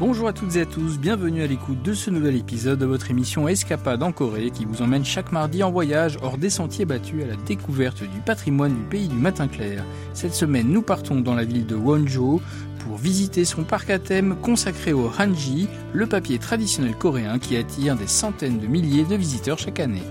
Bonjour 0.00 0.28
à 0.28 0.32
toutes 0.32 0.56
et 0.56 0.62
à 0.62 0.64
tous, 0.64 0.98
bienvenue 0.98 1.42
à 1.42 1.46
l'écoute 1.46 1.82
de 1.82 1.92
ce 1.92 2.08
nouvel 2.08 2.34
épisode 2.34 2.78
de 2.78 2.86
votre 2.86 3.10
émission 3.10 3.46
Escapade 3.48 4.02
en 4.02 4.12
Corée 4.12 4.50
qui 4.50 4.64
vous 4.64 4.80
emmène 4.80 5.04
chaque 5.04 5.30
mardi 5.30 5.62
en 5.62 5.70
voyage 5.70 6.16
hors 6.22 6.38
des 6.38 6.48
sentiers 6.48 6.86
battus 6.86 7.22
à 7.22 7.26
la 7.26 7.36
découverte 7.36 8.02
du 8.02 8.20
patrimoine 8.24 8.74
du 8.74 8.82
pays 8.84 9.08
du 9.08 9.16
matin 9.16 9.46
clair. 9.46 9.84
Cette 10.14 10.32
semaine, 10.32 10.68
nous 10.68 10.80
partons 10.80 11.20
dans 11.20 11.34
la 11.34 11.44
ville 11.44 11.66
de 11.66 11.74
Wonjo 11.74 12.40
pour 12.78 12.96
visiter 12.96 13.44
son 13.44 13.62
parc 13.62 13.90
à 13.90 13.98
thème 13.98 14.36
consacré 14.40 14.94
au 14.94 15.10
hanji, 15.18 15.68
le 15.92 16.06
papier 16.06 16.38
traditionnel 16.38 16.94
coréen 16.94 17.38
qui 17.38 17.58
attire 17.58 17.94
des 17.94 18.06
centaines 18.06 18.58
de 18.58 18.66
milliers 18.66 19.04
de 19.04 19.16
visiteurs 19.16 19.58
chaque 19.58 19.80
année. 19.80 20.02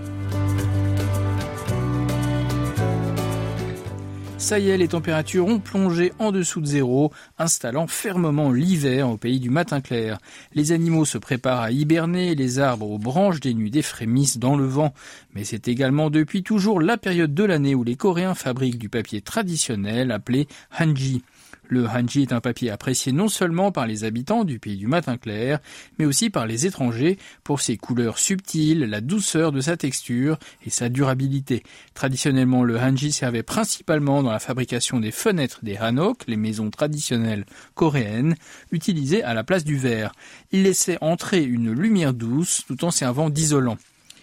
Ça 4.40 4.58
y 4.58 4.70
est, 4.70 4.78
les 4.78 4.88
températures 4.88 5.46
ont 5.46 5.60
plongé 5.60 6.14
en 6.18 6.32
dessous 6.32 6.62
de 6.62 6.66
zéro, 6.66 7.12
installant 7.38 7.86
fermement 7.86 8.50
l'hiver 8.50 9.08
au 9.10 9.18
pays 9.18 9.38
du 9.38 9.50
matin 9.50 9.82
clair. 9.82 10.18
Les 10.54 10.72
animaux 10.72 11.04
se 11.04 11.18
préparent 11.18 11.60
à 11.60 11.70
hiberner, 11.70 12.34
les 12.34 12.58
arbres 12.58 12.90
aux 12.90 12.98
branches 12.98 13.38
dénudées 13.38 13.82
frémissent 13.82 14.38
dans 14.38 14.56
le 14.56 14.64
vent. 14.64 14.94
Mais 15.34 15.44
c'est 15.44 15.68
également 15.68 16.08
depuis 16.08 16.42
toujours 16.42 16.80
la 16.80 16.96
période 16.96 17.34
de 17.34 17.44
l'année 17.44 17.74
où 17.74 17.84
les 17.84 17.96
Coréens 17.96 18.34
fabriquent 18.34 18.78
du 18.78 18.88
papier 18.88 19.20
traditionnel 19.20 20.10
appelé 20.10 20.48
hanji. 20.76 21.22
Le 21.70 21.86
hanji 21.86 22.22
est 22.22 22.32
un 22.32 22.40
papier 22.40 22.68
apprécié 22.68 23.12
non 23.12 23.28
seulement 23.28 23.70
par 23.70 23.86
les 23.86 24.02
habitants 24.02 24.42
du 24.42 24.58
pays 24.58 24.76
du 24.76 24.88
matin 24.88 25.16
clair, 25.16 25.60
mais 26.00 26.04
aussi 26.04 26.28
par 26.28 26.44
les 26.44 26.66
étrangers 26.66 27.16
pour 27.44 27.60
ses 27.60 27.76
couleurs 27.76 28.18
subtiles, 28.18 28.80
la 28.80 29.00
douceur 29.00 29.52
de 29.52 29.60
sa 29.60 29.76
texture 29.76 30.36
et 30.66 30.70
sa 30.70 30.88
durabilité. 30.88 31.62
Traditionnellement, 31.94 32.64
le 32.64 32.76
hanji 32.76 33.12
servait 33.12 33.44
principalement 33.44 34.24
dans 34.24 34.32
la 34.32 34.40
fabrication 34.40 34.98
des 34.98 35.12
fenêtres 35.12 35.60
des 35.62 35.76
hanok, 35.76 36.24
les 36.26 36.36
maisons 36.36 36.70
traditionnelles 36.70 37.46
coréennes, 37.74 38.34
utilisées 38.72 39.22
à 39.22 39.32
la 39.32 39.44
place 39.44 39.62
du 39.62 39.76
verre. 39.76 40.10
Il 40.50 40.64
laissait 40.64 40.98
entrer 41.00 41.44
une 41.44 41.70
lumière 41.70 42.14
douce 42.14 42.64
tout 42.66 42.84
en 42.84 42.90
servant 42.90 43.30
d'isolant. 43.30 43.78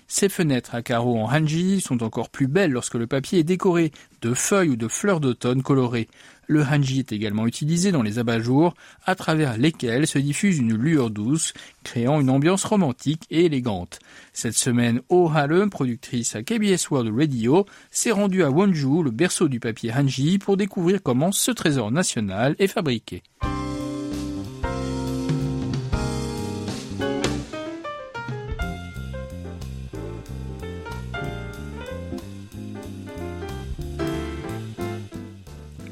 Ces 0.10 0.30
fenêtres 0.30 0.74
à 0.74 0.82
carreaux 0.82 1.20
en 1.20 1.30
hanji 1.30 1.82
sont 1.82 2.02
encore 2.02 2.30
plus 2.30 2.48
belles 2.48 2.72
lorsque 2.72 2.96
le 2.96 3.08
papier 3.08 3.40
est 3.40 3.44
décoré 3.44 3.92
de 4.22 4.34
feuilles 4.34 4.70
ou 4.70 4.76
de 4.78 4.88
fleurs 4.88 5.20
d'automne 5.20 5.62
colorées. 5.62 6.08
Le 6.48 6.64
hanji 6.64 7.00
est 7.00 7.12
également 7.12 7.46
utilisé 7.46 7.92
dans 7.92 8.02
les 8.02 8.20
abat-jours, 8.20 8.74
à 9.06 9.16
travers 9.16 9.58
lesquels 9.58 10.08
se 10.08 10.18
diffuse 10.18 10.58
une 10.58 10.76
lueur 10.76 11.10
douce, 11.10 11.54
créant 11.84 12.22
une 12.22 12.30
ambiance 12.30 12.64
romantique 12.64 13.24
et 13.30 13.46
élégante. 13.46 14.00
Cette 14.32 14.56
semaine, 14.56 15.02
Oh 15.10 15.30
Halem, 15.34 15.70
productrice 15.70 16.36
à 16.36 16.44
KBS 16.44 16.90
World 16.90 17.14
Radio, 17.14 17.66
s'est 17.92 18.12
rendue 18.12 18.44
à 18.44 18.50
Wonju, 18.50 19.04
le 19.04 19.12
berceau 19.12 19.50
du 19.50 19.60
papier 19.60 19.92
hanji, 19.94 20.40
pour 20.40 20.56
découvrir 20.56 21.04
comment 21.04 21.34
ce 21.34 21.52
trésor 21.52 21.92
national 21.92 22.56
est 22.60 22.68
fabriqué. 22.68 23.24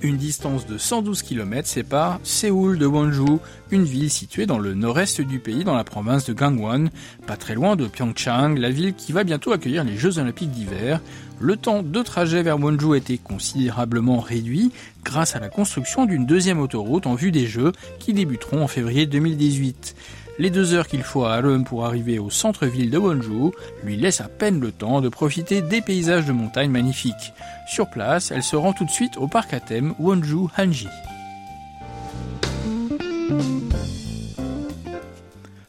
Une 0.05 0.17
distance 0.17 0.67
de 0.67 0.77
112 0.77 1.23
km 1.23 1.67
sépare 1.67 2.19
Séoul 2.21 2.77
de 2.77 2.85
Wonju, 2.85 3.39
une 3.71 3.85
ville 3.85 4.11
située 4.11 4.45
dans 4.45 4.59
le 4.59 4.75
nord-est 4.75 5.19
du 5.19 5.39
pays, 5.39 5.63
dans 5.63 5.73
la 5.73 5.83
province 5.83 6.25
de 6.25 6.33
Gangwon, 6.33 6.89
pas 7.25 7.37
très 7.37 7.55
loin 7.55 7.75
de 7.75 7.87
Pyeongchang, 7.87 8.55
la 8.55 8.69
ville 8.69 8.93
qui 8.93 9.13
va 9.13 9.23
bientôt 9.23 9.51
accueillir 9.51 9.83
les 9.83 9.97
Jeux 9.97 10.19
Olympiques 10.19 10.51
d'hiver. 10.51 11.01
Le 11.39 11.57
temps 11.57 11.81
de 11.81 12.01
trajet 12.03 12.43
vers 12.43 12.59
Wonju 12.59 12.93
a 12.93 12.97
été 12.97 13.17
considérablement 13.17 14.19
réduit 14.19 14.71
grâce 15.03 15.35
à 15.35 15.39
la 15.39 15.49
construction 15.49 16.05
d'une 16.05 16.27
deuxième 16.27 16.59
autoroute 16.59 17.07
en 17.07 17.15
vue 17.15 17.31
des 17.31 17.47
Jeux 17.47 17.71
qui 17.97 18.13
débuteront 18.13 18.61
en 18.61 18.67
février 18.67 19.07
2018. 19.07 19.95
Les 20.38 20.50
deux 20.50 20.73
heures 20.73 20.88
qu'il 20.88 21.03
faut 21.03 21.23
à 21.23 21.35
Harlem 21.35 21.63
pour 21.63 21.85
arriver 21.85 22.19
au 22.19 22.29
centre-ville 22.29 22.90
de 22.90 22.97
Wonju 22.97 23.51
lui 23.84 23.96
laissent 23.96 24.22
à 24.22 24.28
peine 24.28 24.59
le 24.59 24.72
temps 24.72 25.00
de 25.00 25.07
profiter 25.07 25.62
des 25.62 25.81
paysages 25.81 26.25
de 26.25 26.34
montagne 26.34 26.69
magnifiques. 26.69 27.34
Sur 27.68 27.90
place, 27.90 28.31
elle 28.31 28.44
se 28.44 28.57
rend 28.57 28.74
tout 28.74 28.85
de 28.85 28.91
suite 28.91 29.18
au 29.18 29.28
parc 29.28 29.53
à 29.53 29.62
thème 29.62 29.95
Wonju 29.97 30.47
Hanji. 30.57 30.88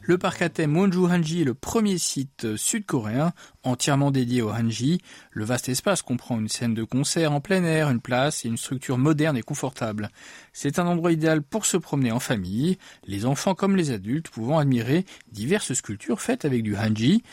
Le 0.09 0.19
parc 0.19 0.41
à 0.41 0.49
thème 0.49 0.77
Wonju 0.77 1.07
Hanji 1.07 1.41
est 1.41 1.45
le 1.45 1.53
premier 1.53 1.99
site 1.99 2.55
sud-coréen 2.55 3.33
entièrement 3.65 4.13
dédié 4.13 4.41
au 4.41 4.51
Hanji. 4.51 5.01
Le 5.33 5.45
vaste 5.45 5.69
espace 5.69 6.01
comprend 6.01 6.39
une 6.39 6.49
scène 6.49 6.75
de 6.75 6.85
concert 6.85 7.33
en 7.33 7.41
plein 7.41 7.65
air, 7.65 7.91
une 7.91 8.01
place 8.01 8.45
et 8.45 8.49
une 8.49 8.57
structure 8.57 8.99
moderne 8.99 9.37
et 9.37 9.43
confortable. 9.43 10.11
C'est 10.53 10.79
un 10.79 10.87
endroit 10.87 11.11
idéal 11.11 11.43
pour 11.43 11.67
se 11.67 11.77
promener 11.77 12.13
en 12.13 12.21
famille, 12.21 12.79
les 13.09 13.27
enfants 13.27 13.57
comme 13.57 13.75
les 13.75 13.91
adultes 13.91 14.29
pouvant 14.29 14.59
admirer 14.59 15.05
diverses 15.33 15.73
sculptures 15.73 16.21
faites 16.21 16.45
avec 16.45 16.63
du 16.63 16.77
Hanji. 16.77 17.25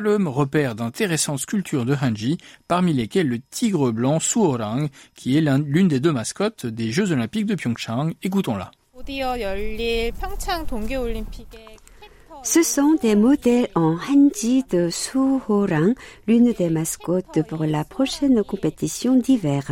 l'homme 0.00 0.28
repère 0.28 0.76
d'intéressantes 0.76 1.40
sculptures 1.40 1.84
de 1.84 1.96
Hanji, 2.00 2.38
parmi 2.68 2.92
lesquelles 2.92 3.26
le 3.26 3.40
tigre 3.40 3.90
blanc 3.90 4.20
Suorang, 4.20 4.86
qui 5.16 5.36
est 5.36 5.40
l'une 5.40 5.88
des 5.88 5.98
deux 5.98 6.12
mascottes 6.12 6.64
des 6.64 6.92
Jeux 6.92 7.10
Olympiques 7.10 7.46
de 7.46 7.56
Pyeongchang. 7.56 8.12
Écoutons-la. 8.22 8.70
Ce 12.42 12.62
sont 12.62 12.96
des 13.02 13.16
modèles 13.16 13.68
en 13.74 13.96
hanji 13.96 14.64
de 14.70 14.88
Suhorang, 14.88 15.94
l'une 16.26 16.52
des 16.52 16.70
mascottes 16.70 17.46
pour 17.46 17.64
la 17.64 17.84
prochaine 17.84 18.42
compétition 18.42 19.14
d'hiver. 19.14 19.70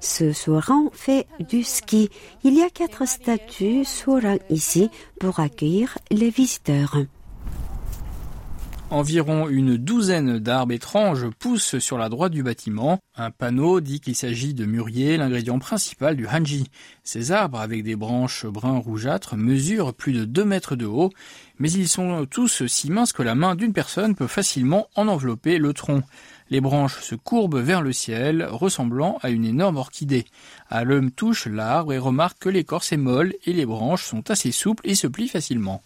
Ce 0.00 0.32
Suhorang 0.32 0.90
fait 0.92 1.26
du 1.40 1.62
ski. 1.62 2.08
Il 2.42 2.54
y 2.54 2.62
a 2.62 2.70
quatre 2.70 3.06
statues 3.06 3.84
Suhorang 3.84 4.38
ici 4.48 4.88
pour 5.20 5.40
accueillir 5.40 5.98
les 6.10 6.30
visiteurs. 6.30 6.96
Environ 8.90 9.48
une 9.48 9.76
douzaine 9.76 10.38
d'arbres 10.38 10.72
étranges 10.72 11.28
poussent 11.40 11.78
sur 11.80 11.98
la 11.98 12.08
droite 12.08 12.30
du 12.30 12.44
bâtiment. 12.44 13.00
Un 13.16 13.32
panneau 13.32 13.80
dit 13.80 13.98
qu'il 13.98 14.14
s'agit 14.14 14.54
de 14.54 14.64
mûrier, 14.64 15.16
l'ingrédient 15.16 15.58
principal 15.58 16.14
du 16.14 16.28
hanji. 16.28 16.70
Ces 17.02 17.32
arbres, 17.32 17.58
avec 17.58 17.82
des 17.82 17.96
branches 17.96 18.46
brun 18.46 18.78
rougeâtres, 18.78 19.34
mesurent 19.36 19.92
plus 19.92 20.12
de 20.12 20.24
2 20.24 20.44
mètres 20.44 20.76
de 20.76 20.86
haut, 20.86 21.10
mais 21.58 21.70
ils 21.72 21.88
sont 21.88 22.26
tous 22.30 22.64
si 22.68 22.92
minces 22.92 23.12
que 23.12 23.24
la 23.24 23.34
main 23.34 23.56
d'une 23.56 23.72
personne 23.72 24.14
peut 24.14 24.28
facilement 24.28 24.86
en 24.94 25.08
envelopper 25.08 25.58
le 25.58 25.72
tronc. 25.72 26.04
Les 26.48 26.60
branches 26.60 27.00
se 27.00 27.16
courbent 27.16 27.58
vers 27.58 27.82
le 27.82 27.92
ciel, 27.92 28.46
ressemblant 28.48 29.18
à 29.20 29.30
une 29.30 29.44
énorme 29.44 29.78
orchidée. 29.78 30.26
l'homme 30.70 31.10
touche 31.10 31.48
l'arbre 31.48 31.92
et 31.92 31.98
remarque 31.98 32.38
que 32.38 32.48
l'écorce 32.48 32.92
est 32.92 32.98
molle 32.98 33.34
et 33.46 33.52
les 33.52 33.66
branches 33.66 34.04
sont 34.04 34.30
assez 34.30 34.52
souples 34.52 34.88
et 34.88 34.94
se 34.94 35.08
plient 35.08 35.26
facilement. 35.26 35.82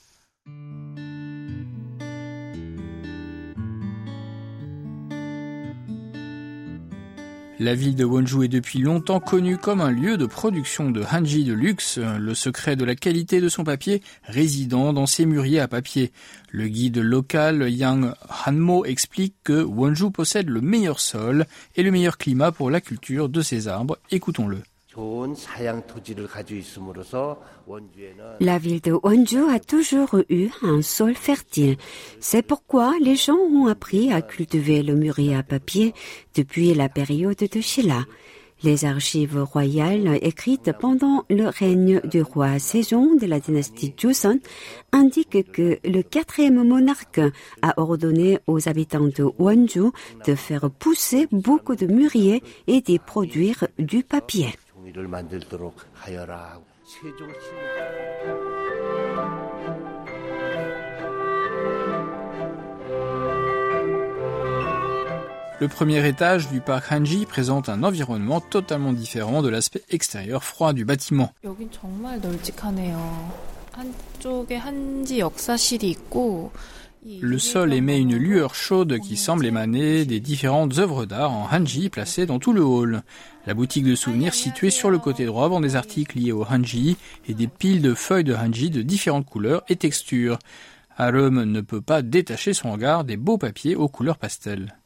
La 7.63 7.75
ville 7.75 7.95
de 7.95 8.07
Wonju 8.07 8.45
est 8.45 8.49
depuis 8.49 8.79
longtemps 8.79 9.21
connue 9.21 9.59
comme 9.59 9.83
un 9.83 9.91
lieu 9.91 10.17
de 10.17 10.25
production 10.25 10.91
de 10.91 11.03
hanji 11.03 11.45
de 11.45 11.53
luxe, 11.53 11.99
le 11.99 12.35
secret 12.35 12.75
de 12.75 12.87
la 12.87 12.95
qualité 12.95 13.43
de 13.43 13.51
son 13.51 13.65
papier 13.65 14.01
résidant 14.25 14.95
dans 14.95 15.05
ses 15.05 15.27
mûriers 15.27 15.61
à 15.61 15.69
papier. 15.69 16.11
Le 16.49 16.69
guide 16.69 16.97
local 16.97 17.71
Yang 17.71 18.15
Hanmo 18.47 18.87
explique 18.87 19.35
que 19.45 19.63
Wonju 19.63 20.11
possède 20.11 20.49
le 20.49 20.63
meilleur 20.63 21.01
sol 21.01 21.45
et 21.77 21.83
le 21.83 21.91
meilleur 21.91 22.17
climat 22.17 22.51
pour 22.51 22.71
la 22.71 22.81
culture 22.81 23.29
de 23.29 23.43
ses 23.43 23.69
arbres. 23.69 23.99
Écoutons-le. 24.11 24.63
La 28.41 28.59
ville 28.59 28.81
de 28.81 28.93
Wonju 28.93 29.49
a 29.49 29.59
toujours 29.59 30.17
eu 30.29 30.49
un 30.63 30.83
sol 30.83 31.15
fertile. 31.15 31.77
C'est 32.21 32.43
pourquoi 32.43 32.95
les 33.01 33.17
gens 33.17 33.39
ont 33.39 33.67
appris 33.67 34.13
à 34.13 34.21
cultiver 34.21 34.83
le 34.83 34.95
mûrier 34.95 35.35
à 35.35 35.43
papier 35.43 35.95
depuis 36.35 36.75
la 36.75 36.89
période 36.89 37.37
de 37.37 37.61
Shilla. 37.61 38.05
Les 38.63 38.85
archives 38.85 39.43
royales 39.43 40.19
écrites 40.21 40.71
pendant 40.79 41.25
le 41.31 41.49
règne 41.49 42.01
du 42.05 42.21
roi 42.21 42.59
Sejong 42.59 43.19
de 43.19 43.27
la 43.27 43.41
dynastie 43.41 43.95
Joseon 43.97 44.39
indiquent 44.93 45.51
que 45.51 45.79
le 45.83 46.03
quatrième 46.03 46.63
monarque 46.63 47.23
a 47.63 47.81
ordonné 47.81 48.39
aux 48.47 48.69
habitants 48.69 49.09
de 49.09 49.25
Wonju 49.39 49.93
de 50.27 50.35
faire 50.35 50.71
pousser 50.71 51.27
beaucoup 51.33 51.75
de 51.75 51.87
mûriers 51.87 52.43
et 52.67 52.83
d'y 52.83 52.99
produire 52.99 53.67
du 53.79 54.03
papier. 54.03 54.53
Le 65.61 65.69
premier 65.69 66.09
étage 66.09 66.49
du 66.49 66.61
parc 66.61 66.91
Hanji 66.91 67.27
présente 67.27 67.69
un 67.69 67.83
environnement 67.83 68.41
totalement 68.41 68.95
différent 68.95 69.43
de 69.43 69.51
l'aspect 69.51 69.83
extérieur 69.91 70.43
froid 70.43 70.73
du 70.73 70.87
bâtiment. 70.87 71.35
Le 77.07 77.39
sol 77.39 77.73
émet 77.73 77.99
une 77.99 78.17
lueur 78.17 78.55
chaude 78.55 78.99
qui 78.99 79.17
semble 79.17 79.47
émaner 79.47 80.05
des 80.05 80.21
différentes 80.21 80.77
œuvres 80.77 81.07
d'art 81.07 81.33
en 81.33 81.49
hanji 81.51 81.89
placées 81.89 82.27
dans 82.27 82.39
tout 82.39 82.53
le 82.53 82.63
hall. 82.63 83.03
La 83.47 83.55
boutique 83.55 83.85
de 83.85 83.95
souvenirs 83.95 84.35
située 84.35 84.69
sur 84.69 84.91
le 84.91 84.99
côté 84.99 85.25
droit 85.25 85.49
vend 85.49 85.61
des 85.61 85.77
articles 85.77 86.19
liés 86.19 86.33
au 86.33 86.45
hanji 86.45 86.99
et 87.27 87.33
des 87.33 87.47
piles 87.47 87.81
de 87.81 87.95
feuilles 87.95 88.25
de 88.25 88.35
hanji 88.35 88.69
de 88.69 88.83
différentes 88.83 89.25
couleurs 89.25 89.63
et 89.71 89.77
textures. 89.77 90.39
Harum 90.99 91.43
ne 91.45 91.63
peut 91.63 91.81
pas 91.81 92.03
détacher 92.03 92.53
son 92.53 92.73
regard 92.73 93.05
des 93.05 93.17
beaux 93.17 93.39
papiers 93.39 93.77
aux 93.77 93.89
couleurs 93.89 94.19
pastel. 94.19 94.77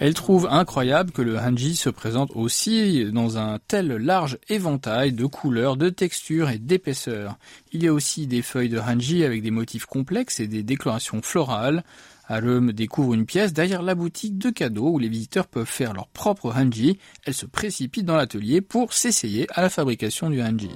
Elle 0.00 0.14
trouve 0.14 0.48
incroyable 0.50 1.12
que 1.12 1.22
le 1.22 1.38
hanji 1.38 1.76
se 1.76 1.90
présente 1.90 2.30
aussi 2.34 3.04
dans 3.12 3.38
un 3.38 3.58
tel 3.68 3.88
large 3.88 4.38
éventail 4.48 5.12
de 5.12 5.26
couleurs, 5.26 5.76
de 5.76 5.88
textures 5.88 6.50
et 6.50 6.58
d'épaisseurs. 6.58 7.36
Il 7.72 7.82
y 7.82 7.88
a 7.88 7.92
aussi 7.92 8.26
des 8.26 8.42
feuilles 8.42 8.68
de 8.68 8.78
hanji 8.78 9.24
avec 9.24 9.42
des 9.42 9.50
motifs 9.50 9.86
complexes 9.86 10.40
et 10.40 10.46
des 10.46 10.62
décorations 10.62 11.22
florales. 11.22 11.84
Harum 12.28 12.72
découvre 12.72 13.14
une 13.14 13.26
pièce 13.26 13.52
derrière 13.52 13.82
la 13.82 13.94
boutique 13.94 14.38
de 14.38 14.50
cadeaux 14.50 14.90
où 14.90 14.98
les 14.98 15.08
visiteurs 15.08 15.46
peuvent 15.46 15.66
faire 15.66 15.92
leur 15.92 16.08
propre 16.08 16.52
hanji. 16.54 16.98
Elle 17.24 17.34
se 17.34 17.46
précipite 17.46 18.06
dans 18.06 18.16
l'atelier 18.16 18.60
pour 18.60 18.92
s'essayer 18.92 19.46
à 19.50 19.62
la 19.62 19.68
fabrication 19.68 20.30
du 20.30 20.40
hanji. 20.40 20.70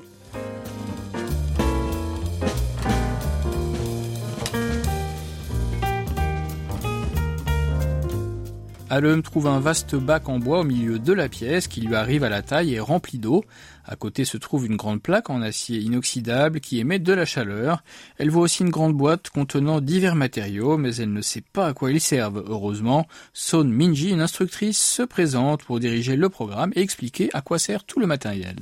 Alem 8.88 9.20
trouve 9.22 9.48
un 9.48 9.58
vaste 9.58 9.96
bac 9.96 10.28
en 10.28 10.38
bois 10.38 10.60
au 10.60 10.64
milieu 10.64 11.00
de 11.00 11.12
la 11.12 11.28
pièce 11.28 11.66
qui 11.66 11.80
lui 11.80 11.96
arrive 11.96 12.22
à 12.22 12.28
la 12.28 12.42
taille 12.42 12.74
et 12.74 12.80
rempli 12.80 13.18
d'eau. 13.18 13.44
À 13.84 13.96
côté 13.96 14.24
se 14.24 14.36
trouve 14.36 14.64
une 14.64 14.76
grande 14.76 15.02
plaque 15.02 15.28
en 15.28 15.42
acier 15.42 15.80
inoxydable 15.80 16.60
qui 16.60 16.78
émet 16.78 17.00
de 17.00 17.12
la 17.12 17.24
chaleur. 17.24 17.82
Elle 18.18 18.30
voit 18.30 18.42
aussi 18.42 18.62
une 18.62 18.70
grande 18.70 18.94
boîte 18.94 19.30
contenant 19.30 19.80
divers 19.80 20.14
matériaux, 20.14 20.76
mais 20.76 20.94
elle 20.96 21.12
ne 21.12 21.20
sait 21.20 21.42
pas 21.52 21.66
à 21.66 21.72
quoi 21.72 21.90
ils 21.90 22.00
servent. 22.00 22.44
Heureusement, 22.46 23.08
Son 23.32 23.64
Minji, 23.64 24.10
une 24.10 24.20
instructrice, 24.20 24.80
se 24.80 25.02
présente 25.02 25.64
pour 25.64 25.80
diriger 25.80 26.14
le 26.14 26.28
programme 26.28 26.72
et 26.76 26.80
expliquer 26.80 27.28
à 27.32 27.40
quoi 27.40 27.58
sert 27.58 27.82
tout 27.82 27.98
le 27.98 28.06
matériel. 28.06 28.56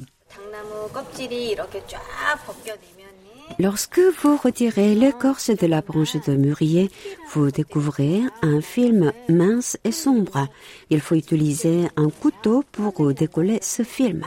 Lorsque 3.58 4.00
vous 4.22 4.36
retirez 4.36 4.94
l'écorce 4.94 5.50
de 5.50 5.66
la 5.66 5.80
branche 5.80 6.16
de 6.26 6.34
mûrier, 6.34 6.90
vous 7.32 7.50
découvrez 7.50 8.22
un 8.42 8.60
film 8.60 9.12
mince 9.28 9.78
et 9.84 9.92
sombre. 9.92 10.48
Il 10.90 11.00
faut 11.00 11.14
utiliser 11.14 11.88
un 11.96 12.10
couteau 12.10 12.64
pour 12.72 13.14
décoller 13.14 13.58
ce 13.62 13.84
film. 13.84 14.24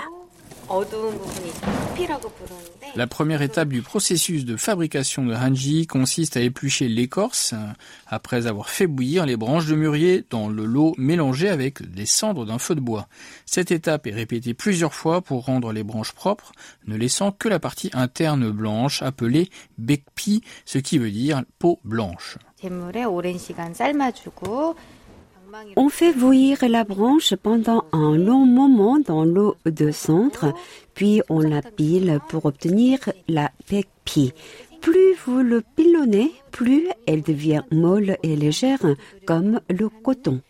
La 2.95 3.07
première 3.07 3.41
étape 3.41 3.69
du 3.69 3.81
processus 3.81 4.45
de 4.45 4.57
fabrication 4.57 5.25
de 5.25 5.33
hanji 5.33 5.87
consiste 5.87 6.35
à 6.35 6.41
éplucher 6.41 6.87
l'écorce 6.87 7.53
après 8.07 8.47
avoir 8.47 8.69
fait 8.69 8.87
bouillir 8.87 9.25
les 9.25 9.37
branches 9.37 9.67
de 9.67 9.75
mûrier 9.75 10.25
dans 10.29 10.49
le 10.49 10.65
lot 10.65 10.93
mélangé 10.97 11.49
avec 11.49 11.79
les 11.95 12.05
cendres 12.05 12.45
d'un 12.45 12.59
feu 12.59 12.75
de 12.75 12.81
bois. 12.81 13.07
Cette 13.45 13.71
étape 13.71 14.07
est 14.07 14.13
répétée 14.13 14.53
plusieurs 14.53 14.93
fois 14.93 15.21
pour 15.21 15.45
rendre 15.45 15.71
les 15.71 15.83
branches 15.83 16.11
propres, 16.11 16.51
ne 16.85 16.97
laissant 16.97 17.31
que 17.31 17.47
la 17.47 17.59
partie 17.59 17.89
interne 17.93 18.51
blanche 18.51 19.01
appelée 19.01 19.49
bekpi, 19.77 20.41
ce 20.65 20.79
qui 20.79 20.97
veut 20.97 21.11
dire 21.11 21.43
peau 21.59 21.79
blanche. 21.83 22.37
On 25.75 25.89
fait 25.89 26.13
bouillir 26.13 26.57
la 26.67 26.83
branche 26.83 27.35
pendant 27.35 27.85
un 27.91 28.17
long 28.17 28.45
moment 28.45 28.99
dans 28.99 29.23
l'eau 29.23 29.55
de 29.65 29.91
centre, 29.91 30.53
puis 30.93 31.21
on 31.29 31.39
la 31.39 31.61
pile 31.61 32.19
pour 32.27 32.45
obtenir 32.45 32.99
la 33.27 33.51
pekpi. 33.67 34.33
Plus 34.81 35.15
vous 35.25 35.41
le 35.41 35.63
pilonnez, 35.75 36.31
plus 36.51 36.87
elle 37.05 37.21
devient 37.21 37.63
molle 37.71 38.17
et 38.23 38.35
légère 38.35 38.85
comme 39.25 39.59
le 39.69 39.89
coton. 39.89 40.41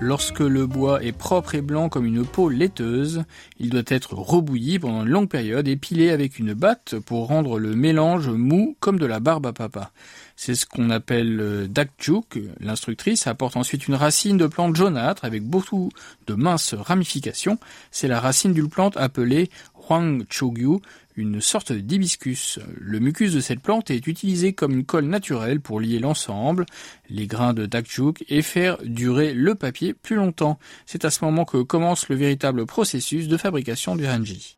Lorsque 0.00 0.40
le 0.40 0.66
bois 0.66 1.02
est 1.04 1.12
propre 1.12 1.54
et 1.54 1.62
blanc 1.62 1.88
comme 1.88 2.04
une 2.04 2.26
peau 2.26 2.48
laiteuse, 2.48 3.24
il 3.58 3.70
doit 3.70 3.82
être 3.86 4.14
rebouilli 4.14 4.80
pendant 4.80 5.04
une 5.04 5.08
longue 5.08 5.28
période 5.28 5.68
et 5.68 5.76
pilé 5.76 6.10
avec 6.10 6.38
une 6.38 6.52
batte 6.52 6.96
pour 6.98 7.28
rendre 7.28 7.60
le 7.60 7.76
mélange 7.76 8.28
mou 8.28 8.76
comme 8.80 8.98
de 8.98 9.06
la 9.06 9.20
barbe 9.20 9.46
à 9.46 9.52
papa. 9.52 9.92
C'est 10.36 10.56
ce 10.56 10.66
qu'on 10.66 10.90
appelle 10.90 11.40
euh, 11.40 11.68
dakjuk. 11.68 12.40
L'instructrice 12.58 13.28
apporte 13.28 13.56
ensuite 13.56 13.86
une 13.86 13.94
racine 13.94 14.36
de 14.36 14.48
plante 14.48 14.74
jaunâtre 14.74 15.24
avec 15.24 15.44
beaucoup 15.44 15.90
de 16.26 16.34
minces 16.34 16.74
ramifications. 16.74 17.58
C'est 17.92 18.08
la 18.08 18.18
racine 18.18 18.52
d'une 18.52 18.68
plante 18.68 18.96
appelée 18.96 19.48
Huang 19.88 20.24
Chogyu, 20.28 20.80
une 21.16 21.40
sorte 21.40 21.72
d'hibiscus. 21.72 22.58
Le 22.78 22.98
mucus 22.98 23.32
de 23.32 23.40
cette 23.40 23.60
plante 23.60 23.90
est 23.90 24.06
utilisé 24.06 24.52
comme 24.52 24.72
une 24.72 24.84
colle 24.84 25.06
naturelle 25.06 25.60
pour 25.60 25.80
lier 25.80 25.98
l'ensemble, 25.98 26.66
les 27.08 27.26
grains 27.26 27.54
de 27.54 27.66
dakjuk 27.66 28.24
et 28.28 28.42
faire 28.42 28.78
durer 28.82 29.32
le 29.32 29.54
papier 29.54 29.94
plus 29.94 30.16
longtemps. 30.16 30.58
C'est 30.86 31.04
à 31.04 31.10
ce 31.10 31.24
moment 31.24 31.44
que 31.44 31.62
commence 31.62 32.08
le 32.08 32.16
véritable 32.16 32.66
processus 32.66 33.28
de 33.28 33.36
fabrication 33.36 33.96
du 33.96 34.06
hanji. 34.06 34.56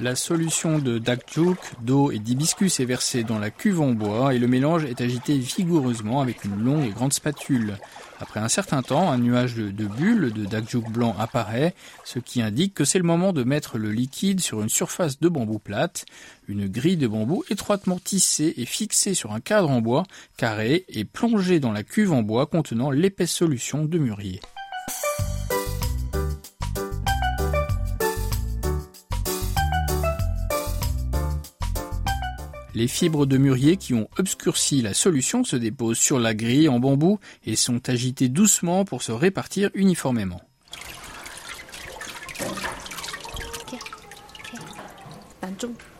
La 0.00 0.16
solution 0.16 0.78
de 0.78 0.98
dakjuk, 0.98 1.58
d'eau 1.82 2.10
et 2.10 2.18
d'hibiscus 2.18 2.80
est 2.80 2.86
versée 2.86 3.22
dans 3.22 3.38
la 3.38 3.50
cuve 3.50 3.82
en 3.82 3.90
bois 3.90 4.34
et 4.34 4.38
le 4.38 4.48
mélange 4.48 4.86
est 4.86 5.02
agité 5.02 5.36
vigoureusement 5.36 6.22
avec 6.22 6.44
une 6.44 6.58
longue 6.64 6.86
et 6.86 6.90
grande 6.90 7.12
spatule. 7.12 7.76
Après 8.20 8.38
un 8.38 8.48
certain 8.48 8.82
temps, 8.82 9.10
un 9.10 9.16
nuage 9.16 9.54
de, 9.54 9.86
bulles 9.86 10.30
de 10.30 10.44
dakjuk 10.44 10.90
blanc 10.90 11.16
apparaît, 11.18 11.74
ce 12.04 12.18
qui 12.18 12.42
indique 12.42 12.74
que 12.74 12.84
c'est 12.84 12.98
le 12.98 13.04
moment 13.04 13.32
de 13.32 13.44
mettre 13.44 13.78
le 13.78 13.90
liquide 13.90 14.40
sur 14.40 14.60
une 14.60 14.68
surface 14.68 15.18
de 15.20 15.28
bambou 15.30 15.58
plate. 15.58 16.04
Une 16.46 16.68
grille 16.68 16.98
de 16.98 17.08
bambou 17.08 17.44
étroitement 17.48 17.98
tissée 17.98 18.52
et 18.58 18.66
fixée 18.66 19.14
sur 19.14 19.32
un 19.32 19.40
cadre 19.40 19.70
en 19.70 19.80
bois 19.80 20.02
carré 20.36 20.84
et 20.90 21.04
plongée 21.04 21.60
dans 21.60 21.72
la 21.72 21.82
cuve 21.82 22.12
en 22.12 22.22
bois 22.22 22.44
contenant 22.44 22.90
l'épaisse 22.90 23.32
solution 23.32 23.86
de 23.86 23.98
mûrier. 23.98 24.40
Les 32.80 32.88
fibres 32.88 33.26
de 33.26 33.36
mûrier 33.36 33.76
qui 33.76 33.92
ont 33.92 34.08
obscurci 34.16 34.80
la 34.80 34.94
solution 34.94 35.44
se 35.44 35.54
déposent 35.54 35.98
sur 35.98 36.18
la 36.18 36.32
grille 36.32 36.66
en 36.66 36.80
bambou 36.80 37.18
et 37.44 37.54
sont 37.54 37.90
agitées 37.90 38.30
doucement 38.30 38.86
pour 38.86 39.02
se 39.02 39.12
répartir 39.12 39.68
uniformément. 39.74 40.40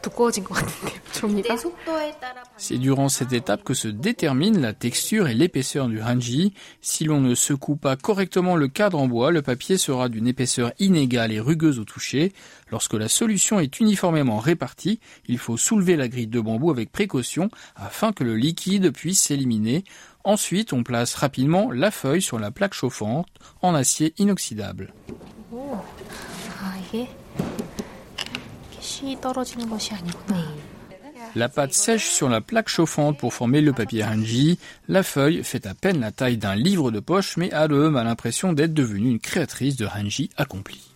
C'est 2.56 2.78
durant 2.78 3.08
cette 3.08 3.32
étape 3.32 3.64
que 3.64 3.74
se 3.74 3.88
détermine 3.88 4.60
la 4.60 4.72
texture 4.72 5.28
et 5.28 5.34
l'épaisseur 5.34 5.88
du 5.88 6.00
hanji. 6.00 6.54
Si 6.80 7.04
l'on 7.04 7.20
ne 7.20 7.34
secoue 7.34 7.76
pas 7.76 7.96
correctement 7.96 8.56
le 8.56 8.68
cadre 8.68 8.98
en 8.98 9.06
bois, 9.06 9.30
le 9.30 9.42
papier 9.42 9.76
sera 9.76 10.08
d'une 10.08 10.26
épaisseur 10.26 10.72
inégale 10.78 11.32
et 11.32 11.40
rugueuse 11.40 11.78
au 11.78 11.84
toucher. 11.84 12.32
Lorsque 12.70 12.94
la 12.94 13.08
solution 13.08 13.60
est 13.60 13.80
uniformément 13.80 14.38
répartie, 14.38 15.00
il 15.26 15.38
faut 15.38 15.56
soulever 15.56 15.96
la 15.96 16.08
grille 16.08 16.26
de 16.26 16.40
bambou 16.40 16.70
avec 16.70 16.92
précaution 16.92 17.50
afin 17.76 18.12
que 18.12 18.24
le 18.24 18.36
liquide 18.36 18.92
puisse 18.92 19.20
s'éliminer. 19.20 19.84
Ensuite, 20.24 20.72
on 20.72 20.82
place 20.82 21.14
rapidement 21.14 21.70
la 21.72 21.90
feuille 21.90 22.22
sur 22.22 22.38
la 22.38 22.50
plaque 22.50 22.74
chauffante 22.74 23.28
en 23.62 23.74
acier 23.74 24.14
inoxydable. 24.18 24.92
Oh. 25.52 25.76
Ah, 26.62 26.74
la 31.36 31.48
pâte 31.48 31.72
sèche 31.72 32.08
sur 32.08 32.28
la 32.28 32.40
plaque 32.40 32.68
chauffante 32.68 33.18
pour 33.18 33.32
former 33.32 33.60
le 33.60 33.72
papier 33.72 34.04
hanji. 34.04 34.58
La 34.88 35.02
feuille 35.02 35.44
fait 35.44 35.66
à 35.66 35.74
peine 35.74 36.00
la 36.00 36.12
taille 36.12 36.36
d'un 36.36 36.54
livre 36.54 36.90
de 36.90 37.00
poche, 37.00 37.36
mais 37.36 37.52
Harum 37.52 37.96
a 37.96 38.04
l'impression 38.04 38.52
d'être 38.52 38.74
devenue 38.74 39.10
une 39.10 39.20
créatrice 39.20 39.76
de 39.76 39.86
hanji 39.86 40.30
accomplie. 40.36 40.89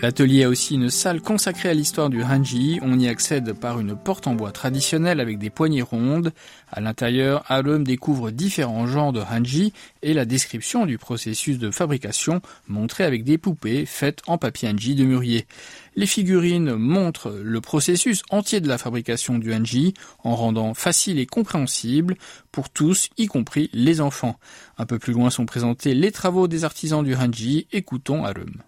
L'atelier 0.00 0.44
a 0.44 0.48
aussi 0.48 0.74
une 0.74 0.90
salle 0.90 1.20
consacrée 1.20 1.70
à 1.70 1.74
l'histoire 1.74 2.08
du 2.08 2.22
hanji. 2.22 2.78
On 2.82 3.00
y 3.00 3.08
accède 3.08 3.52
par 3.52 3.80
une 3.80 3.96
porte 3.96 4.28
en 4.28 4.34
bois 4.34 4.52
traditionnelle 4.52 5.18
avec 5.18 5.40
des 5.40 5.50
poignées 5.50 5.82
rondes. 5.82 6.32
À 6.70 6.80
l'intérieur, 6.80 7.42
Alum 7.48 7.82
découvre 7.82 8.30
différents 8.30 8.86
genres 8.86 9.12
de 9.12 9.20
hanji 9.20 9.72
et 10.02 10.14
la 10.14 10.24
description 10.24 10.86
du 10.86 10.98
processus 10.98 11.58
de 11.58 11.72
fabrication 11.72 12.40
montrée 12.68 13.02
avec 13.02 13.24
des 13.24 13.38
poupées 13.38 13.86
faites 13.86 14.22
en 14.28 14.38
papier 14.38 14.68
hanji 14.68 14.94
de 14.94 15.04
mûrier. 15.04 15.48
Les 15.96 16.06
figurines 16.06 16.76
montrent 16.76 17.32
le 17.32 17.60
processus 17.60 18.22
entier 18.30 18.60
de 18.60 18.68
la 18.68 18.78
fabrication 18.78 19.36
du 19.36 19.52
hanji 19.52 19.94
en 20.22 20.36
rendant 20.36 20.74
facile 20.74 21.18
et 21.18 21.26
compréhensible 21.26 22.14
pour 22.52 22.70
tous, 22.70 23.10
y 23.18 23.26
compris 23.26 23.68
les 23.72 24.00
enfants. 24.00 24.38
Un 24.78 24.86
peu 24.86 25.00
plus 25.00 25.12
loin 25.12 25.30
sont 25.30 25.44
présentés 25.44 25.94
les 25.94 26.12
travaux 26.12 26.46
des 26.46 26.62
artisans 26.62 27.02
du 27.02 27.16
hanji. 27.16 27.66
Écoutons 27.72 28.24
Alum. 28.24 28.62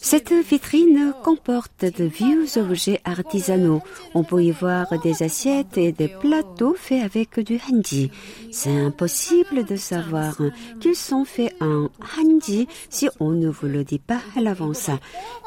Cette 0.00 0.32
vitrine 0.32 1.12
comporte 1.22 1.84
de 1.84 2.04
vieux 2.04 2.46
objets 2.56 3.00
artisanaux. 3.04 3.82
On 4.14 4.24
peut 4.24 4.42
y 4.42 4.50
voir 4.50 4.86
des 5.00 5.22
assiettes 5.22 5.76
et 5.78 5.92
des 5.92 6.08
plateaux 6.08 6.74
faits 6.74 7.02
avec 7.02 7.38
du 7.40 7.60
hanji. 7.70 8.10
C'est 8.50 8.76
impossible 8.76 9.64
de 9.64 9.76
savoir 9.76 10.36
qu'ils 10.80 10.96
sont 10.96 11.24
faits 11.24 11.54
en 11.60 11.88
hanji 12.18 12.66
si 12.90 13.08
on 13.20 13.30
ne 13.30 13.48
vous 13.48 13.66
le 13.66 13.84
dit 13.84 13.98
pas 14.00 14.20
à 14.36 14.40
l'avance. 14.40 14.90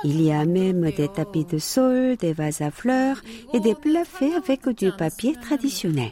Il 0.04 0.22
y 0.22 0.32
a 0.32 0.46
même 0.46 0.90
des 0.92 1.10
tapis 1.10 1.46
de 1.46 1.58
sol, 1.58 2.16
des 2.18 2.34
vases 2.34 2.62
à 2.62 2.72
fleurs 2.72 3.22
et 3.54 3.60
des 3.60 3.76
plats 3.76 4.06
faits 4.06 4.34
avec 4.34 4.68
du 4.70 4.92
papier 4.92 5.36
traditionnel. 5.42 6.12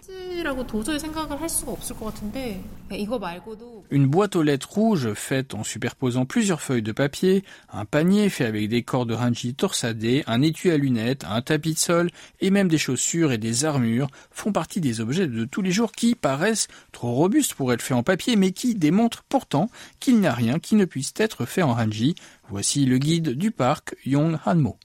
Une 3.92 4.08
boîte 4.08 4.36
aux 4.36 4.42
lettres 4.42 4.70
rouges 4.72 4.89
faite 4.96 5.54
en 5.54 5.64
superposant 5.64 6.26
plusieurs 6.26 6.62
feuilles 6.62 6.82
de 6.82 6.92
papier, 6.92 7.44
un 7.72 7.86
panier 7.86 8.30
fait 8.30 8.46
avec 8.46 8.70
des 8.70 8.84
cordes 8.84 9.10
de 9.10 9.14
ranji 9.14 9.54
torsadées, 9.54 10.24
un 10.28 10.42
étui 10.42 10.72
à 10.72 10.78
lunettes, 10.78 11.24
un 11.30 11.42
tapis 11.42 11.74
de 11.74 11.80
sol 11.80 12.10
et 12.40 12.50
même 12.50 12.68
des 12.68 12.78
chaussures 12.78 13.32
et 13.32 13.38
des 13.38 13.66
armures 13.66 14.10
font 14.32 14.52
partie 14.52 14.82
des 14.82 15.02
objets 15.02 15.28
de 15.28 15.46
tous 15.46 15.62
les 15.62 15.72
jours 15.72 15.92
qui 15.92 16.16
paraissent 16.16 16.68
trop 16.92 17.14
robustes 17.14 17.54
pour 17.54 17.74
être 17.74 17.82
faits 17.82 17.98
en 17.98 18.04
papier 18.04 18.36
mais 18.36 18.52
qui 18.52 18.76
démontrent 18.76 19.24
pourtant 19.30 19.70
qu'il 20.00 20.20
n'y 20.20 20.28
a 20.28 20.34
rien 20.34 20.60
qui 20.60 20.76
ne 20.76 20.86
puisse 20.86 21.14
être 21.18 21.46
fait 21.46 21.62
en 21.62 21.74
ranji. 21.74 22.16
Voici 22.50 22.86
le 22.86 22.98
guide 22.98 23.30
du 23.30 23.52
parc 23.52 23.96
Yong 24.06 24.38
Hanmo. 24.46 24.78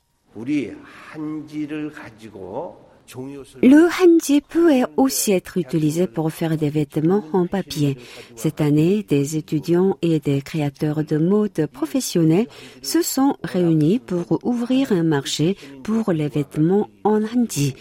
Le 3.62 3.88
hanji 4.02 4.40
peut 4.40 4.70
aussi 4.96 5.32
être 5.32 5.58
utilisé 5.58 6.06
pour 6.06 6.32
faire 6.32 6.56
des 6.56 6.70
vêtements 6.70 7.24
en 7.32 7.46
papier. 7.46 7.98
Cette 8.34 8.60
année, 8.60 9.02
des 9.02 9.36
étudiants 9.36 9.98
et 10.02 10.20
des 10.20 10.40
créateurs 10.42 11.04
de 11.04 11.18
mode 11.18 11.66
professionnels 11.66 12.46
se 12.82 13.02
sont 13.02 13.36
réunis 13.42 13.98
pour 13.98 14.38
ouvrir 14.44 14.92
un 14.92 15.02
marché 15.02 15.56
pour 15.82 16.12
les 16.12 16.28
vêtements 16.28 16.88
en 17.04 17.20
hanji. 17.22 17.74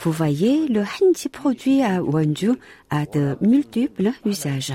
Vous 0.00 0.12
voyez, 0.12 0.66
le 0.68 0.80
hanji 0.80 1.28
produit 1.28 1.82
à 1.82 2.02
Wonju 2.02 2.52
a 2.90 3.06
de 3.06 3.36
multiples 3.40 4.10
usages. 4.24 4.74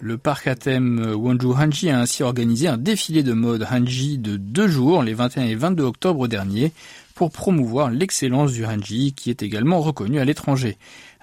Le 0.00 0.18
parc 0.18 0.46
à 0.46 0.54
thème 0.54 1.14
Wonju 1.14 1.48
Hanji 1.48 1.90
a 1.90 2.00
ainsi 2.00 2.22
organisé 2.22 2.68
un 2.68 2.78
défilé 2.78 3.22
de 3.22 3.32
mode 3.32 3.66
Hanji 3.70 4.18
de 4.18 4.36
deux 4.36 4.68
jours, 4.68 5.02
les 5.02 5.14
21 5.14 5.44
et 5.44 5.54
22 5.54 5.84
octobre 5.84 6.28
dernier, 6.28 6.72
pour 7.14 7.30
promouvoir 7.30 7.90
l'excellence 7.90 8.52
du 8.52 8.64
Hanji 8.64 9.12
qui 9.12 9.30
est 9.30 9.42
également 9.42 9.80
reconnu 9.80 10.18
à 10.18 10.24
l'étranger. 10.24 10.78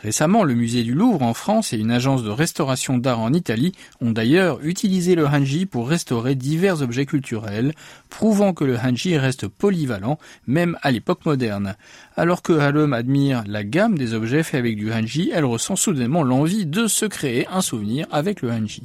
Récemment, 0.05 0.43
le 0.43 0.53
musée 0.53 0.83
du 0.83 0.93
Louvre 0.93 1.23
en 1.23 1.33
France 1.33 1.73
et 1.73 1.77
une 1.77 1.89
agence 1.89 2.23
de 2.23 2.29
restauration 2.29 2.99
d'art 2.99 3.19
en 3.21 3.33
Italie 3.33 3.71
ont 4.01 4.11
d'ailleurs 4.11 4.59
utilisé 4.63 5.15
le 5.15 5.25
hanji 5.25 5.65
pour 5.65 5.89
restaurer 5.89 6.35
divers 6.35 6.83
objets 6.83 7.07
culturels, 7.07 7.73
prouvant 8.07 8.53
que 8.53 8.63
le 8.63 8.77
hanji 8.77 9.17
reste 9.17 9.47
polyvalent 9.47 10.19
même 10.45 10.77
à 10.83 10.91
l'époque 10.91 11.25
moderne. 11.25 11.75
Alors 12.15 12.43
que 12.43 12.53
Halem 12.53 12.93
admire 12.93 13.43
la 13.47 13.63
gamme 13.63 13.97
des 13.97 14.13
objets 14.13 14.43
faits 14.43 14.59
avec 14.59 14.75
du 14.75 14.93
hanji, 14.93 15.31
elle 15.33 15.45
ressent 15.45 15.75
soudainement 15.75 16.21
l'envie 16.21 16.67
de 16.67 16.85
se 16.85 17.07
créer 17.07 17.47
un 17.47 17.61
souvenir 17.61 18.05
avec 18.11 18.43
le 18.43 18.51
hanji. 18.51 18.83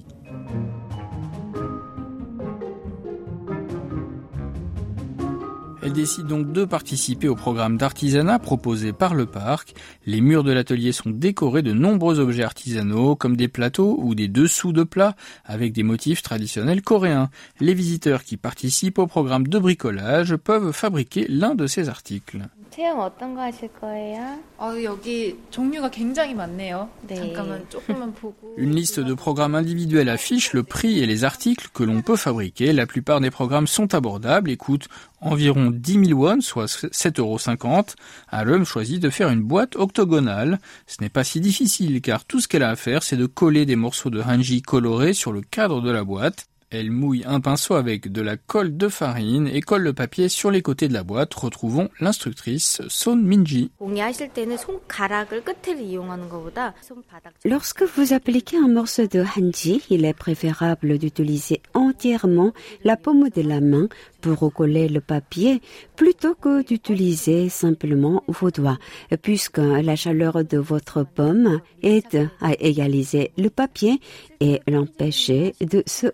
Elle 5.90 5.96
décide 5.96 6.28
donc 6.28 6.52
de 6.52 6.64
participer 6.64 7.26
au 7.26 7.34
programme 7.34 7.76
d'artisanat 7.76 8.38
proposé 8.38 8.92
par 8.92 9.12
le 9.12 9.26
parc. 9.26 9.74
Les 10.06 10.20
murs 10.20 10.44
de 10.44 10.52
l'atelier 10.52 10.92
sont 10.92 11.10
décorés 11.10 11.62
de 11.62 11.72
nombreux 11.72 12.20
objets 12.20 12.44
artisanaux 12.44 13.16
comme 13.16 13.36
des 13.36 13.48
plateaux 13.48 13.98
ou 14.00 14.14
des 14.14 14.28
dessous 14.28 14.72
de 14.72 14.84
plats 14.84 15.16
avec 15.44 15.72
des 15.72 15.82
motifs 15.82 16.22
traditionnels 16.22 16.82
coréens. 16.82 17.28
Les 17.58 17.74
visiteurs 17.74 18.22
qui 18.22 18.36
participent 18.36 19.00
au 19.00 19.08
programme 19.08 19.48
de 19.48 19.58
bricolage 19.58 20.36
peuvent 20.36 20.70
fabriquer 20.70 21.26
l'un 21.28 21.56
de 21.56 21.66
ces 21.66 21.88
articles. 21.88 22.38
Une 28.56 28.74
liste 28.74 29.00
de 29.00 29.14
programmes 29.14 29.54
individuels 29.54 30.08
affiche 30.08 30.52
le 30.52 30.62
prix 30.62 30.98
et 31.00 31.06
les 31.06 31.24
articles 31.24 31.68
que 31.74 31.82
l'on 31.82 32.00
peut 32.00 32.16
fabriquer. 32.16 32.72
La 32.72 32.86
plupart 32.86 33.20
des 33.20 33.30
programmes 33.30 33.66
sont 33.66 33.94
abordables 33.94 34.50
et 34.50 34.56
coûtent 34.56 34.88
environ 35.20 35.70
10 35.70 36.06
000 36.06 36.20
won, 36.20 36.40
soit 36.40 36.66
7,50 36.66 37.20
euros. 37.20 37.84
Alum 38.28 38.64
choisit 38.64 39.00
de 39.00 39.10
faire 39.10 39.28
une 39.28 39.42
boîte 39.42 39.76
octogonale. 39.76 40.58
Ce 40.86 41.02
n'est 41.02 41.10
pas 41.10 41.24
si 41.24 41.40
difficile 41.40 42.00
car 42.00 42.24
tout 42.24 42.40
ce 42.40 42.48
qu'elle 42.48 42.62
a 42.62 42.70
à 42.70 42.76
faire 42.76 43.02
c'est 43.02 43.16
de 43.16 43.26
coller 43.26 43.66
des 43.66 43.76
morceaux 43.76 44.10
de 44.10 44.22
hanji 44.22 44.62
colorés 44.62 45.12
sur 45.12 45.32
le 45.32 45.42
cadre 45.42 45.80
de 45.80 45.90
la 45.90 46.04
boîte. 46.04 46.49
Elle 46.72 46.92
mouille 46.92 47.24
un 47.26 47.40
pinceau 47.40 47.74
avec 47.74 48.12
de 48.12 48.22
la 48.22 48.36
colle 48.36 48.76
de 48.76 48.86
farine 48.86 49.48
et 49.48 49.60
colle 49.60 49.82
le 49.82 49.92
papier 49.92 50.28
sur 50.28 50.52
les 50.52 50.62
côtés 50.62 50.86
de 50.86 50.92
la 50.92 51.02
boîte. 51.02 51.34
Retrouvons 51.34 51.88
l'instructrice 51.98 52.80
Son 52.86 53.16
Minji. 53.16 53.72
Lorsque 57.44 57.82
vous 57.82 58.12
appliquez 58.12 58.56
un 58.56 58.68
morceau 58.68 59.08
de 59.08 59.24
hanji, 59.36 59.82
il 59.90 60.04
est 60.04 60.14
préférable 60.14 60.98
d'utiliser 60.98 61.60
entièrement 61.74 62.52
la 62.84 62.96
paume 62.96 63.30
de 63.30 63.42
la 63.42 63.60
main 63.60 63.88
pour 64.20 64.38
recoller 64.38 64.88
le 64.88 65.00
papier 65.00 65.60
plutôt 65.96 66.36
que 66.36 66.62
d'utiliser 66.62 67.48
simplement 67.48 68.22
vos 68.28 68.52
doigts, 68.52 68.78
puisque 69.22 69.58
la 69.58 69.96
chaleur 69.96 70.44
de 70.44 70.58
votre 70.58 71.04
paume 71.04 71.60
aide 71.82 72.28
à 72.40 72.52
égaliser 72.60 73.32
le 73.36 73.50
papier 73.50 74.00
et 74.38 74.60
l'empêcher 74.68 75.56
de 75.60 75.82
se 75.86 76.12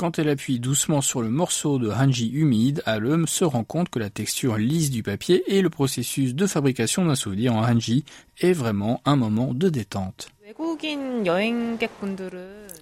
quand 0.00 0.18
elle 0.18 0.30
appuie 0.30 0.60
doucement 0.60 1.02
sur 1.02 1.20
le 1.20 1.28
morceau 1.28 1.78
de 1.78 1.90
hanji 1.90 2.30
humide, 2.30 2.82
Alum 2.86 3.26
se 3.26 3.44
rend 3.44 3.64
compte 3.64 3.90
que 3.90 3.98
la 3.98 4.08
texture 4.08 4.56
lisse 4.56 4.90
du 4.90 5.02
papier 5.02 5.44
et 5.46 5.60
le 5.60 5.68
processus 5.68 6.34
de 6.34 6.46
fabrication 6.46 7.04
d'un 7.04 7.14
souvenir 7.14 7.54
en 7.54 7.62
hanji 7.62 8.06
est 8.40 8.54
vraiment 8.54 9.02
un 9.04 9.16
moment 9.16 9.52
de 9.52 9.68
détente. 9.68 10.30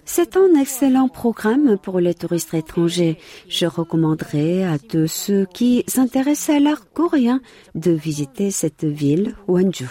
C'est 0.05 0.37
un 0.37 0.55
excellent 0.61 1.09
programme 1.09 1.77
pour 1.77 1.99
les 1.99 2.13
touristes 2.13 2.53
étrangers. 2.53 3.17
Je 3.49 3.65
recommanderais 3.65 4.63
à 4.63 4.79
tous 4.79 5.07
ceux 5.07 5.45
qui 5.45 5.83
s'intéressent 5.87 6.55
à 6.55 6.59
l'art 6.61 6.89
coréen 6.93 7.41
de 7.75 7.91
visiter 7.91 8.49
cette 8.49 8.85
ville, 8.85 9.35
Wonju. 9.49 9.89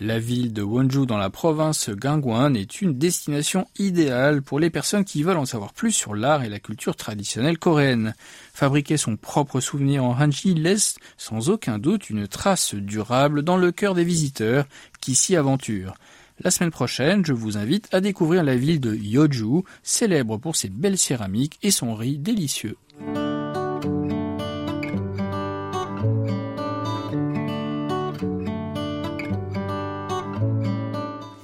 La 0.00 0.18
ville 0.18 0.52
de 0.52 0.62
Wonju 0.62 1.06
dans 1.06 1.18
la 1.18 1.28
province 1.28 1.90
Gangwon 1.90 2.54
est 2.54 2.80
une 2.80 2.96
destination 2.96 3.66
idéale 3.78 4.42
pour 4.42 4.58
les 4.60 4.70
personnes 4.70 5.04
qui 5.04 5.22
veulent 5.22 5.36
en 5.36 5.44
savoir 5.44 5.72
plus 5.74 5.92
sur 5.92 6.14
l'art 6.14 6.42
et 6.42 6.48
la 6.48 6.58
culture 6.58 6.96
traditionnelle 6.96 7.58
coréenne. 7.58 8.14
Fabriquer 8.54 8.96
son 8.96 9.16
propre 9.16 9.60
souvenir 9.60 10.04
en 10.04 10.18
hanji 10.18 10.54
laisse 10.54 10.96
sans 11.18 11.50
aucun 11.50 11.78
doute 11.78 12.08
une 12.08 12.28
trace 12.28 12.74
durable 12.74 13.42
dans 13.42 13.56
le 13.56 13.72
cœur 13.72 13.94
des 13.94 14.04
visiteurs 14.04 14.64
qui 15.00 15.14
s'y 15.14 15.36
aventurent. 15.36 15.94
La 16.38 16.50
semaine 16.50 16.70
prochaine, 16.70 17.26
je 17.26 17.34
vous 17.34 17.58
invite 17.58 17.92
à 17.92 18.00
découvrir 18.00 18.42
la 18.42 18.56
ville 18.56 18.80
de 18.80 18.94
Yeoju, 18.94 19.64
célèbre 19.82 20.38
pour 20.38 20.56
ses 20.56 20.70
belles 20.70 20.96
céramiques 20.96 21.58
et 21.62 21.70
son 21.70 21.94
riz 21.94 22.16
délicieux. 22.16 22.78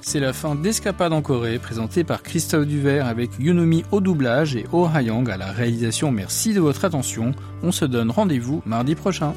C'est 0.09 0.21
la 0.21 0.31
fin 0.31 0.55
d'Escapade 0.55 1.11
en 1.11 1.21
Corée, 1.21 1.59
présentée 1.59 2.05
par 2.05 2.23
Christophe 2.23 2.65
Duvert 2.65 3.07
avec 3.07 3.31
Yunomi 3.39 3.83
au 3.91 3.99
doublage 3.99 4.55
et 4.55 4.65
Oh 4.71 4.87
Hayang 4.87 5.29
à 5.29 5.35
la 5.35 5.51
réalisation. 5.51 6.13
Merci 6.13 6.53
de 6.53 6.61
votre 6.61 6.85
attention. 6.85 7.33
On 7.61 7.73
se 7.73 7.83
donne 7.83 8.09
rendez-vous 8.09 8.61
mardi 8.65 8.95
prochain. 8.95 9.33